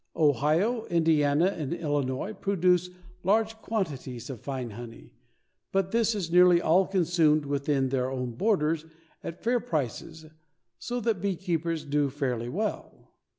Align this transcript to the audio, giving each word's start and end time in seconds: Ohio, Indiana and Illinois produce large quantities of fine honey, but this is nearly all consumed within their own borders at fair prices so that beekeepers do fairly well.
Ohio, 0.15 0.85
Indiana 0.85 1.45
and 1.45 1.75
Illinois 1.75 2.33
produce 2.33 2.89
large 3.23 3.55
quantities 3.57 4.31
of 4.31 4.41
fine 4.41 4.71
honey, 4.71 5.13
but 5.71 5.91
this 5.91 6.15
is 6.15 6.31
nearly 6.31 6.59
all 6.59 6.87
consumed 6.87 7.45
within 7.45 7.89
their 7.89 8.09
own 8.09 8.31
borders 8.31 8.85
at 9.23 9.43
fair 9.43 9.59
prices 9.59 10.25
so 10.79 10.99
that 10.99 11.21
beekeepers 11.21 11.85
do 11.85 12.09
fairly 12.09 12.49
well. 12.49 13.11